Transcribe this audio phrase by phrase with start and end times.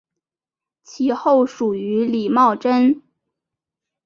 [0.83, 3.03] 其后属于李茂贞。